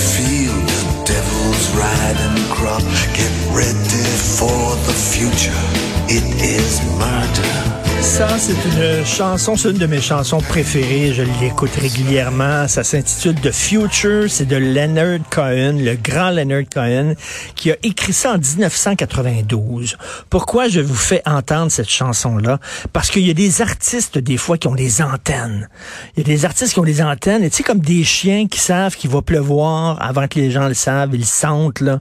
Feel 0.00 0.52
the 0.52 1.04
devil's 1.04 1.66
riding 1.76 2.38
crop. 2.54 2.82
Get 3.12 3.32
ready 3.52 4.06
for 4.38 4.76
the 4.86 4.96
future. 4.96 5.62
It 6.08 6.24
is 6.40 6.80
murder. 6.98 7.89
Ça, 8.00 8.38
c'est 8.38 8.52
une 8.52 9.04
chanson, 9.04 9.56
c'est 9.56 9.70
une 9.70 9.78
de 9.78 9.86
mes 9.86 10.00
chansons 10.00 10.40
préférées. 10.40 11.12
Je 11.12 11.22
l'écoute 11.40 11.74
régulièrement. 11.74 12.66
Ça 12.66 12.82
s'intitule 12.82 13.34
The 13.34 13.52
Future. 13.52 14.24
C'est 14.28 14.46
de 14.46 14.56
Leonard 14.56 15.20
Cohen, 15.30 15.76
le 15.78 15.96
grand 15.96 16.30
Leonard 16.30 16.64
Cohen, 16.72 17.14
qui 17.54 17.70
a 17.70 17.76
écrit 17.82 18.14
ça 18.14 18.32
en 18.32 18.38
1992. 18.38 19.98
Pourquoi 20.30 20.68
je 20.68 20.80
vous 20.80 20.94
fais 20.94 21.22
entendre 21.26 21.70
cette 21.70 21.90
chanson-là? 21.90 22.58
Parce 22.94 23.10
qu'il 23.10 23.26
y 23.26 23.30
a 23.30 23.34
des 23.34 23.60
artistes, 23.60 24.16
des 24.16 24.38
fois, 24.38 24.56
qui 24.56 24.68
ont 24.68 24.74
des 24.74 25.02
antennes. 25.02 25.68
Il 26.16 26.26
y 26.26 26.30
a 26.30 26.34
des 26.34 26.44
artistes 26.46 26.72
qui 26.72 26.80
ont 26.80 26.84
des 26.84 27.02
antennes, 27.02 27.44
et 27.44 27.50
tu 27.50 27.58
sais, 27.58 27.62
comme 27.62 27.80
des 27.80 28.04
chiens 28.04 28.46
qui 28.46 28.60
savent 28.60 28.96
qu'il 28.96 29.10
va 29.10 29.20
pleuvoir 29.20 30.00
avant 30.00 30.26
que 30.26 30.40
les 30.40 30.50
gens 30.50 30.68
le 30.68 30.74
savent. 30.74 31.10
Ils 31.12 31.26
sentent, 31.26 31.80
là. 31.80 32.00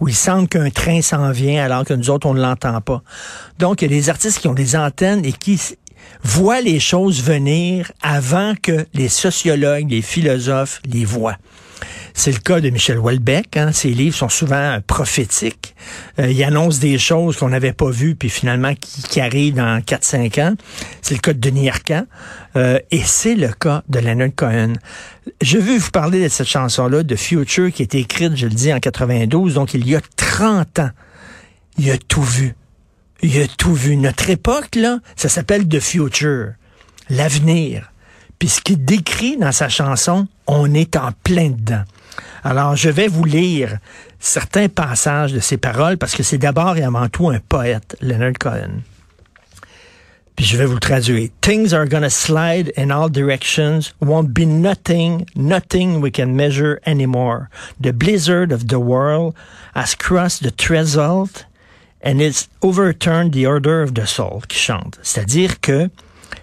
Ou 0.00 0.08
ils 0.08 0.14
sentent 0.14 0.50
qu'un 0.50 0.70
train 0.70 1.00
s'en 1.00 1.30
vient 1.30 1.64
alors 1.64 1.84
que 1.84 1.94
nous 1.94 2.10
autres, 2.10 2.26
on 2.26 2.34
ne 2.34 2.40
l'entend 2.42 2.80
pas. 2.82 3.02
Donc, 3.58 3.80
il 3.80 3.90
y 3.90 3.94
a 3.94 3.98
des 3.98 4.10
artistes 4.10 4.40
qui 4.40 4.48
ont 4.48 4.54
des 4.54 4.76
antennes 4.76 5.24
et 5.24 5.32
qui 5.38 5.60
voient 6.22 6.60
les 6.60 6.80
choses 6.80 7.22
venir 7.22 7.92
avant 8.02 8.54
que 8.60 8.86
les 8.94 9.08
sociologues, 9.08 9.90
les 9.90 10.02
philosophes 10.02 10.80
les 10.90 11.04
voient. 11.04 11.36
C'est 12.14 12.32
le 12.32 12.38
cas 12.38 12.60
de 12.60 12.68
Michel 12.70 12.98
Houellebecq. 12.98 13.56
Hein. 13.56 13.70
Ses 13.70 13.90
livres 13.90 14.16
sont 14.16 14.28
souvent 14.28 14.78
prophétiques. 14.84 15.76
Euh, 16.18 16.28
il 16.28 16.42
annonce 16.42 16.80
des 16.80 16.98
choses 16.98 17.36
qu'on 17.36 17.50
n'avait 17.50 17.72
pas 17.72 17.90
vues, 17.90 18.16
puis 18.16 18.28
finalement 18.28 18.74
qui, 18.74 19.02
qui 19.02 19.20
arrivent 19.20 19.54
dans 19.54 19.78
4-5 19.78 20.42
ans. 20.42 20.54
C'est 21.00 21.14
le 21.14 21.20
cas 21.20 21.32
de 21.32 21.38
Denis 21.38 21.68
Arcand. 21.68 22.06
Euh, 22.56 22.80
et 22.90 23.02
c'est 23.04 23.36
le 23.36 23.48
cas 23.48 23.84
de 23.88 24.00
Leonard 24.00 24.34
Cohen. 24.34 24.72
Je 25.40 25.58
veux 25.58 25.78
vous 25.78 25.90
parler 25.90 26.24
de 26.24 26.28
cette 26.28 26.48
chanson-là, 26.48 27.04
de 27.04 27.14
Future, 27.14 27.70
qui 27.70 27.82
a 27.82 27.84
été 27.84 27.98
écrite, 27.98 28.34
je 28.34 28.46
le 28.46 28.54
dis, 28.54 28.72
en 28.72 28.80
92, 28.80 29.54
donc 29.54 29.74
il 29.74 29.88
y 29.88 29.94
a 29.94 30.00
30 30.16 30.80
ans. 30.80 30.90
Il 31.78 31.88
a 31.92 31.98
tout 31.98 32.22
vu. 32.22 32.56
Il 33.22 33.40
a 33.42 33.48
tout 33.48 33.74
vu. 33.74 33.96
Notre 33.96 34.30
époque, 34.30 34.74
là, 34.76 34.98
ça 35.16 35.28
s'appelle 35.28 35.66
The 35.66 35.80
Future, 35.80 36.52
l'avenir. 37.10 37.90
Puis 38.38 38.48
ce 38.48 38.60
qu'il 38.60 38.84
décrit 38.84 39.36
dans 39.36 39.52
sa 39.52 39.68
chanson, 39.68 40.28
on 40.46 40.72
est 40.72 40.96
en 40.96 41.10
plein 41.24 41.50
dedans. 41.50 41.82
Alors, 42.44 42.76
je 42.76 42.88
vais 42.88 43.08
vous 43.08 43.24
lire 43.24 43.78
certains 44.20 44.68
passages 44.68 45.32
de 45.32 45.40
ses 45.40 45.56
paroles 45.56 45.98
parce 45.98 46.14
que 46.14 46.22
c'est 46.22 46.38
d'abord 46.38 46.76
et 46.76 46.82
avant 46.82 47.08
tout 47.08 47.28
un 47.28 47.40
poète, 47.40 47.96
Leonard 48.00 48.34
Cohen. 48.38 48.82
Puis 50.36 50.46
je 50.46 50.56
vais 50.56 50.66
vous 50.66 50.74
le 50.74 50.80
traduire. 50.80 51.30
Things 51.40 51.74
are 51.74 51.84
gonna 51.84 52.10
slide 52.10 52.72
in 52.76 52.90
all 52.90 53.10
directions, 53.10 53.92
won't 54.00 54.32
be 54.32 54.46
nothing, 54.46 55.26
nothing 55.34 56.00
we 56.00 56.12
can 56.12 56.28
measure 56.28 56.78
anymore. 56.86 57.48
The 57.80 57.92
blizzard 57.92 58.52
of 58.52 58.68
the 58.68 58.78
world 58.78 59.34
has 59.74 59.96
crossed 59.96 60.44
the 60.44 60.52
threshold 60.52 61.44
and 62.04 62.20
it's 62.20 62.48
overturned 62.62 63.32
the 63.32 63.46
order 63.46 63.82
of 63.82 63.94
the 63.94 64.06
soul, 64.06 64.42
qui 64.48 64.58
chante. 64.58 64.98
C'est-à-dire 65.02 65.60
que 65.60 65.88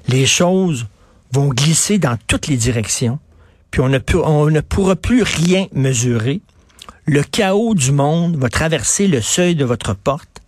les 0.08 0.26
choses 0.26 0.88
vont 1.32 1.50
glisser 1.50 1.98
dans 1.98 2.18
toutes 2.28 2.48
les 2.48 2.58
directions, 2.58 3.20
puis 3.72 3.82
on 3.82 3.90
ne, 3.90 4.60
pourra 4.62 4.96
plus 4.96 5.24
rien 5.24 5.68
mesurer. 5.74 6.42
Le 7.06 7.24
chaos 7.24 7.76
du 7.76 7.92
monde 7.92 8.38
va 8.38 8.50
traverser 8.50 9.08
le 9.08 9.22
seuil 9.22 9.56
de 9.56 9.66
votre 9.66 9.94
porte 9.94 10.42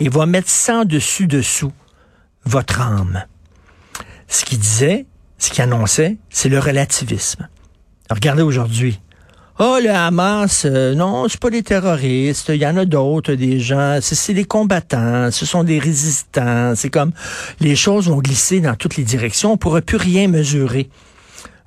et 0.00 0.08
va 0.08 0.26
mettre 0.26 0.48
sans 0.48 0.84
dessus 0.84 1.26
dessous 1.26 1.72
votre 2.44 2.80
âme. 2.80 3.24
Ce 4.28 4.44
qu'il 4.44 4.58
disait, 4.58 5.06
ce 5.38 5.50
qu'il 5.50 5.62
annonçait, 5.62 6.18
c'est 6.30 6.48
le 6.48 6.58
relativisme. 6.58 7.48
Regardez 8.10 8.42
aujourd'hui. 8.42 9.00
Oh, 9.60 9.78
le 9.82 9.90
Hamas, 9.90 10.66
euh, 10.66 10.94
non, 10.94 11.26
c'est 11.28 11.40
pas 11.40 11.50
des 11.50 11.64
terroristes, 11.64 12.48
il 12.50 12.62
y 12.62 12.66
en 12.66 12.76
a 12.76 12.84
d'autres, 12.84 13.32
des 13.32 13.58
gens, 13.58 13.98
c'est 14.00 14.32
des 14.32 14.44
combattants, 14.44 15.32
ce 15.32 15.44
sont 15.46 15.64
des 15.64 15.80
résistants, 15.80 16.74
c'est 16.76 16.90
comme 16.90 17.10
les 17.58 17.74
choses 17.74 18.06
vont 18.06 18.18
glisser 18.18 18.60
dans 18.60 18.76
toutes 18.76 18.94
les 18.94 19.02
directions, 19.02 19.54
on 19.54 19.56
pourra 19.56 19.80
plus 19.80 19.96
rien 19.96 20.28
mesurer. 20.28 20.88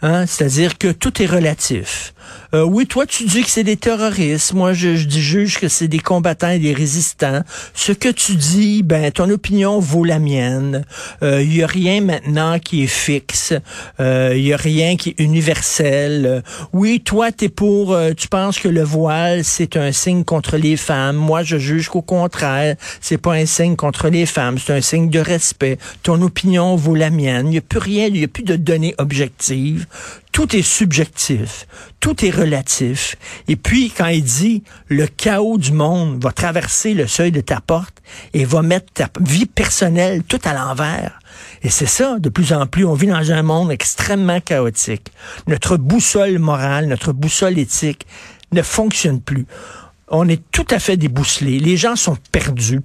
Hein? 0.01 0.25
C'est-à-dire 0.25 0.78
que 0.78 0.88
tout 0.88 1.22
est 1.22 1.25
relatif. 1.25 2.13
Euh, 2.53 2.63
oui, 2.63 2.87
toi, 2.87 3.05
tu 3.05 3.25
dis 3.25 3.43
que 3.43 3.49
c'est 3.49 3.63
des 3.63 3.77
terroristes. 3.77 4.53
Moi, 4.53 4.73
je, 4.73 4.95
je 4.95 5.09
juge 5.09 5.59
que 5.59 5.67
c'est 5.67 5.87
des 5.87 5.99
combattants 5.99 6.49
et 6.49 6.59
des 6.59 6.73
résistants. 6.73 7.41
Ce 7.73 7.91
que 7.91 8.09
tu 8.09 8.35
dis, 8.35 8.83
ben, 8.83 9.11
ton 9.11 9.29
opinion 9.29 9.79
vaut 9.79 10.03
la 10.03 10.19
mienne. 10.19 10.85
Il 11.21 11.55
y 11.55 11.63
a 11.63 11.67
rien 11.67 12.01
maintenant 12.01 12.59
qui 12.59 12.83
est 12.83 12.87
fixe. 12.87 13.53
Il 13.99 14.41
y 14.41 14.53
a 14.53 14.57
rien 14.57 14.95
qui 14.97 15.09
est 15.09 15.19
universel. 15.19 16.25
Euh, 16.25 16.41
oui, 16.73 17.01
toi, 17.01 17.31
t'es 17.31 17.49
pour. 17.49 17.93
euh, 17.93 18.13
tu 18.13 18.27
penses 18.27 18.59
que 18.59 18.67
le 18.67 18.83
voile 18.83 19.43
c'est 19.43 19.77
un 19.77 19.91
signe 19.91 20.23
contre 20.23 20.57
les 20.57 20.77
femmes. 20.77 21.15
Moi, 21.15 21.43
je 21.43 21.57
juge 21.57 21.89
qu'au 21.89 22.01
contraire, 22.01 22.75
c'est 22.99 23.17
pas 23.17 23.33
un 23.33 23.45
signe 23.45 23.75
contre 23.75 24.09
les 24.09 24.25
femmes. 24.25 24.57
C'est 24.57 24.73
un 24.73 24.81
signe 24.81 25.09
de 25.09 25.19
respect. 25.19 25.77
Ton 26.03 26.21
opinion 26.21 26.75
vaut 26.75 26.95
la 26.95 27.09
mienne. 27.09 27.47
Il 27.47 27.51
n'y 27.51 27.57
a 27.57 27.61
plus 27.61 27.79
rien. 27.79 28.07
Il 28.07 28.13
n'y 28.13 28.23
a 28.23 28.27
plus 28.27 28.43
de 28.43 28.55
données 28.55 28.95
objectives. 28.97 29.85
Tout 30.31 30.56
est 30.56 30.62
subjectif, 30.62 31.68
tout 32.00 32.25
est 32.25 32.30
relatif. 32.30 33.18
Et 33.47 33.58
puis, 33.58 33.90
quand 33.90 34.08
il 34.08 34.24
dit 34.24 34.64
le 34.88 35.06
chaos 35.06 35.58
du 35.58 35.74
monde 35.74 36.24
va 36.24 36.31
traverser 36.31 36.94
le 36.94 37.06
seuil 37.06 37.31
de 37.31 37.42
ta 37.42 37.59
porte 37.59 38.02
et 38.34 38.46
va 38.46 38.62
mettre 38.62 38.94
ta 38.94 39.09
vie 39.19 39.46
personnelle 39.46 40.24
tout 40.24 40.40
à 40.46 40.53
l'envers. 40.53 41.19
Et 41.64 41.69
c'est 41.69 41.86
ça, 41.86 42.18
de 42.19 42.30
plus 42.30 42.53
en 42.53 42.66
plus, 42.66 42.86
on 42.86 42.94
vit 42.94 43.08
dans 43.08 43.31
un 43.31 43.44
monde 43.44 43.72
extrêmement 43.72 44.40
chaotique. 44.40 45.12
Notre 45.47 45.78
boussole 45.78 46.40
morale, 46.40 46.88
notre 46.88 47.12
boussole 47.12 47.59
éthique 47.59 48.08
ne 48.53 48.62
fonctionne 48.62 49.22
plus. 49.22 49.46
On 50.08 50.28
est 50.28 50.42
tout 50.52 50.66
à 50.72 50.80
fait 50.80 50.98
débousselés. 50.98 51.59
Les 51.59 51.78
gens 51.78 51.96
sont 51.96 52.18
perdus. 52.31 52.81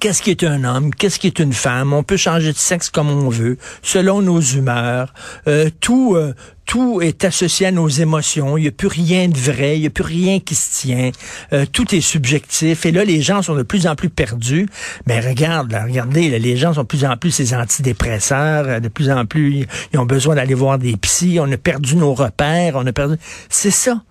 Qu'est-ce 0.00 0.22
qui 0.22 0.30
est 0.30 0.42
un 0.42 0.64
homme? 0.64 0.92
Qu'est-ce 0.94 1.18
qui 1.18 1.26
est 1.26 1.38
une 1.38 1.52
femme? 1.52 1.92
On 1.92 2.02
peut 2.02 2.16
changer 2.16 2.52
de 2.52 2.56
sexe 2.58 2.90
comme 2.90 3.10
on 3.10 3.28
veut, 3.28 3.58
selon 3.82 4.22
nos 4.22 4.40
humeurs. 4.40 5.12
Euh, 5.46 5.68
tout, 5.80 6.14
euh, 6.16 6.34
tout 6.66 7.00
est 7.02 7.24
associé 7.24 7.66
à 7.66 7.70
nos 7.72 7.88
émotions. 7.88 8.56
Il 8.56 8.62
n'y 8.62 8.68
a 8.68 8.72
plus 8.72 8.88
rien 8.88 9.28
de 9.28 9.36
vrai. 9.38 9.76
Il 9.76 9.82
n'y 9.82 9.86
a 9.86 9.90
plus 9.90 10.02
rien 10.02 10.40
qui 10.40 10.54
se 10.54 10.80
tient. 10.80 11.10
Euh, 11.52 11.66
tout 11.70 11.94
est 11.94 12.00
subjectif. 12.00 12.86
Et 12.86 12.90
là, 12.90 13.04
les 13.04 13.20
gens 13.20 13.42
sont 13.42 13.54
de 13.54 13.62
plus 13.62 13.86
en 13.86 13.94
plus 13.94 14.08
perdus. 14.08 14.66
Mais 15.06 15.20
regarde, 15.20 15.70
là, 15.70 15.84
regardez, 15.84 16.30
là, 16.30 16.38
les 16.38 16.56
gens 16.56 16.72
sont 16.74 16.82
de 16.82 16.86
plus 16.88 17.04
en 17.04 17.16
plus 17.16 17.30
ces 17.30 17.54
antidépresseurs. 17.54 18.64
euh, 18.66 18.80
De 18.80 18.88
plus 18.88 19.10
en 19.10 19.26
plus, 19.26 19.66
ils- 19.92 19.98
ont 19.98 20.06
besoin 20.06 20.34
d'aller 20.34 20.54
voir 20.54 20.78
des 20.78 20.96
psys. 20.96 21.38
On 21.38 21.52
a 21.52 21.56
perdu 21.58 21.96
nos 21.96 22.14
repères. 22.14 22.74
On 22.76 22.86
a 22.86 22.92
perdu. 22.92 23.16
C'est 23.50 23.70
ça. 23.70 24.02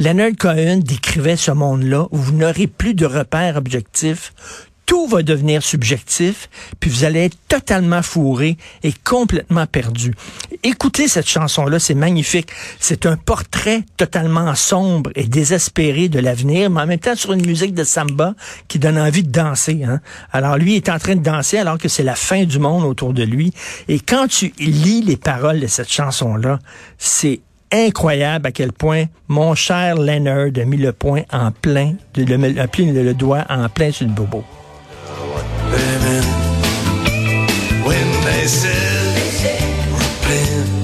Leonard 0.00 0.30
Cohen 0.38 0.78
décrivait 0.84 1.34
ce 1.36 1.50
monde-là 1.50 2.06
où 2.12 2.16
vous 2.18 2.32
n'aurez 2.32 2.68
plus 2.68 2.94
de 2.94 3.04
repères 3.04 3.56
objectifs 3.56 4.32
tout 4.88 5.06
va 5.06 5.22
devenir 5.22 5.62
subjectif, 5.62 6.48
puis 6.80 6.88
vous 6.88 7.04
allez 7.04 7.26
être 7.26 7.36
totalement 7.46 8.00
fourré 8.00 8.56
et 8.82 8.94
complètement 9.04 9.66
perdu. 9.66 10.14
Écoutez 10.62 11.08
cette 11.08 11.28
chanson-là, 11.28 11.78
c'est 11.78 11.94
magnifique. 11.94 12.48
C'est 12.80 13.04
un 13.04 13.18
portrait 13.18 13.84
totalement 13.98 14.54
sombre 14.54 15.10
et 15.14 15.24
désespéré 15.24 16.08
de 16.08 16.18
l'avenir, 16.18 16.70
mais 16.70 16.80
en 16.80 16.86
même 16.86 16.98
temps 16.98 17.14
sur 17.14 17.34
une 17.34 17.44
musique 17.44 17.74
de 17.74 17.84
samba 17.84 18.34
qui 18.66 18.78
donne 18.78 18.98
envie 18.98 19.22
de 19.22 19.30
danser. 19.30 19.84
Hein? 19.84 20.00
Alors 20.32 20.56
lui 20.56 20.74
est 20.76 20.88
en 20.88 20.98
train 20.98 21.16
de 21.16 21.22
danser 21.22 21.58
alors 21.58 21.76
que 21.76 21.88
c'est 21.88 22.02
la 22.02 22.14
fin 22.14 22.44
du 22.44 22.58
monde 22.58 22.84
autour 22.84 23.12
de 23.12 23.24
lui. 23.24 23.52
Et 23.88 24.00
quand 24.00 24.26
tu 24.26 24.54
lis 24.58 25.02
les 25.02 25.18
paroles 25.18 25.60
de 25.60 25.66
cette 25.66 25.92
chanson-là, 25.92 26.60
c'est 26.96 27.40
incroyable 27.70 28.46
à 28.46 28.52
quel 28.52 28.72
point 28.72 29.04
mon 29.28 29.54
cher 29.54 29.96
Leonard 29.96 30.48
a 30.56 30.64
mis 30.64 30.78
le 30.78 30.94
point 30.94 31.24
en 31.30 31.50
plein, 31.50 31.92
le, 32.16 32.36
mis 32.38 32.54
le 32.54 33.12
doigt 33.12 33.44
en 33.50 33.68
plein 33.68 33.92
sur 33.92 34.06
le 34.06 34.12
bobo. 34.14 34.44
When 37.84 38.08
they 38.24 38.46
said, 38.46 39.16
repent. 39.92 40.77